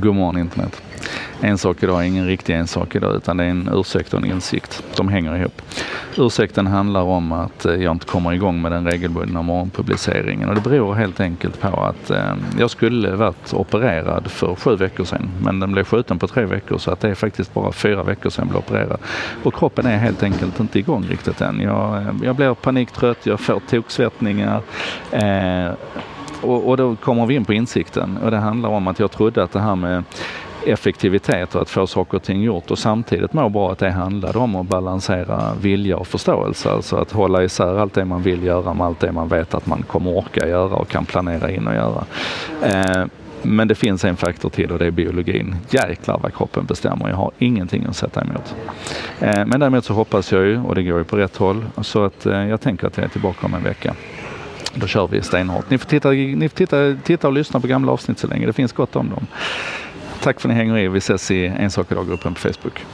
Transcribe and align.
Godmorgon 0.00 0.38
internet. 0.38 0.82
En 1.40 1.58
sak 1.58 1.82
idag 1.82 2.02
är 2.02 2.06
ingen 2.06 2.26
riktig 2.26 2.54
en 2.54 2.66
sak 2.66 2.94
idag 2.94 3.16
utan 3.16 3.36
det 3.36 3.44
är 3.44 3.48
en 3.48 3.70
ursäkt 3.72 4.14
och 4.14 4.20
en 4.20 4.30
insikt. 4.30 4.82
De 4.96 5.08
hänger 5.08 5.36
ihop. 5.36 5.62
Ursäkten 6.16 6.66
handlar 6.66 7.02
om 7.02 7.32
att 7.32 7.64
eh, 7.64 7.74
jag 7.74 7.92
inte 7.92 8.06
kommer 8.06 8.32
igång 8.32 8.62
med 8.62 8.72
den 8.72 8.86
regelbundna 8.86 9.42
morgonpubliceringen 9.42 10.48
och 10.48 10.54
det 10.54 10.60
beror 10.60 10.94
helt 10.94 11.20
enkelt 11.20 11.60
på 11.60 11.68
att 11.68 12.10
eh, 12.10 12.34
jag 12.58 12.70
skulle 12.70 13.10
varit 13.10 13.54
opererad 13.54 14.30
för 14.30 14.54
sju 14.54 14.76
veckor 14.76 15.04
sedan 15.04 15.30
men 15.42 15.60
den 15.60 15.72
blev 15.72 15.84
skjuten 15.84 16.18
på 16.18 16.26
tre 16.26 16.44
veckor 16.44 16.78
så 16.78 16.90
att 16.90 17.00
det 17.00 17.08
är 17.08 17.14
faktiskt 17.14 17.54
bara 17.54 17.72
fyra 17.72 18.02
veckor 18.02 18.30
sedan 18.30 18.42
jag 18.42 18.48
blev 18.48 18.58
opererad. 18.58 19.00
Och 19.42 19.54
kroppen 19.54 19.86
är 19.86 19.96
helt 19.96 20.22
enkelt 20.22 20.60
inte 20.60 20.78
igång 20.78 21.04
riktigt 21.08 21.40
än. 21.40 21.60
Jag, 21.60 21.96
eh, 21.96 22.08
jag 22.22 22.36
blir 22.36 22.54
paniktrött, 22.54 23.26
jag 23.26 23.40
får 23.40 23.60
toksvettningar 23.70 24.62
eh, 25.10 25.70
och, 26.42 26.68
och 26.68 26.76
då 26.76 26.96
kommer 26.96 27.26
vi 27.26 27.34
in 27.34 27.44
på 27.44 27.52
insikten 27.52 28.18
och 28.24 28.30
det 28.30 28.36
handlar 28.36 28.68
om 28.68 28.88
att 28.88 28.98
jag 28.98 29.10
trodde 29.10 29.42
att 29.42 29.52
det 29.52 29.60
här 29.60 29.76
med 29.76 30.04
effektivitet 30.66 31.54
och 31.54 31.62
att 31.62 31.70
få 31.70 31.86
saker 31.86 32.16
och 32.16 32.22
ting 32.22 32.42
gjort 32.42 32.70
och 32.70 32.78
samtidigt 32.78 33.32
må 33.32 33.48
bra 33.48 33.72
att 33.72 33.78
det 33.78 33.90
handlade 33.90 34.38
om 34.38 34.56
att 34.56 34.66
balansera 34.66 35.54
vilja 35.60 35.96
och 35.96 36.06
förståelse. 36.06 36.70
Alltså 36.70 36.96
att 36.96 37.12
hålla 37.12 37.44
isär 37.44 37.78
allt 37.78 37.94
det 37.94 38.04
man 38.04 38.22
vill 38.22 38.42
göra 38.42 38.74
med 38.74 38.86
allt 38.86 39.00
det 39.00 39.12
man 39.12 39.28
vet 39.28 39.54
att 39.54 39.66
man 39.66 39.82
kommer 39.82 40.10
orka 40.10 40.48
göra 40.48 40.74
och 40.76 40.88
kan 40.88 41.04
planera 41.04 41.50
in 41.50 41.66
och 41.66 41.74
göra. 41.74 42.04
Eh, 42.62 43.06
men 43.42 43.68
det 43.68 43.74
finns 43.74 44.04
en 44.04 44.16
faktor 44.16 44.48
till 44.48 44.72
och 44.72 44.78
det 44.78 44.86
är 44.86 44.90
biologin. 44.90 45.56
Jäklar 45.70 46.20
vad 46.22 46.34
kroppen 46.34 46.64
bestämmer. 46.64 47.08
Jag 47.08 47.16
har 47.16 47.30
ingenting 47.38 47.84
att 47.84 47.96
sätta 47.96 48.20
emot. 48.20 48.54
Eh, 49.20 49.46
men 49.46 49.60
däremot 49.60 49.84
så 49.84 49.94
hoppas 49.94 50.32
jag 50.32 50.46
ju, 50.46 50.60
och 50.60 50.74
det 50.74 50.82
går 50.82 50.98
ju 50.98 51.04
på 51.04 51.16
rätt 51.16 51.36
håll, 51.36 51.64
så 51.82 52.04
att 52.04 52.26
eh, 52.26 52.48
jag 52.48 52.60
tänker 52.60 52.86
att 52.86 52.96
jag 52.96 53.04
är 53.04 53.08
tillbaka 53.10 53.46
om 53.46 53.54
en 53.54 53.62
vecka. 53.62 53.94
Då 54.80 54.86
kör 54.86 55.06
vi 55.06 55.22
stenhårt. 55.22 55.70
Ni 55.70 55.78
får 55.78 55.86
titta, 55.86 56.10
ni 56.10 56.48
får 56.48 56.56
titta, 56.56 56.96
titta 57.04 57.26
och 57.26 57.32
lyssna 57.32 57.60
på 57.60 57.66
gamla 57.66 57.92
avsnitt 57.92 58.18
så 58.18 58.26
länge. 58.26 58.46
Det 58.46 58.52
finns 58.52 58.72
gott 58.72 58.96
om 58.96 59.10
dem. 59.10 59.26
Tack 60.20 60.40
för 60.40 60.48
att 60.48 60.54
ni 60.54 60.58
hänger 60.58 60.78
i. 60.78 60.88
Vi 60.88 60.98
ses 60.98 61.30
i 61.30 61.46
En 61.46 61.70
sak 61.70 61.92
idag-gruppen 61.92 62.34
på 62.34 62.40
Facebook. 62.40 62.84